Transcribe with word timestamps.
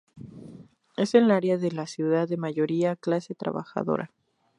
Es 0.97 1.13
el 1.13 1.29
área 1.29 1.59
de 1.59 1.71
la 1.71 1.85
ciudad 1.85 2.27
de 2.27 2.35
mayoría 2.35 2.95
clase 2.95 3.35
trabajadora. 3.35 4.09